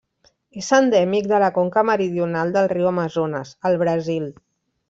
[0.61, 4.31] És endèmic de la conca meridional del riu Amazones, al Brasil.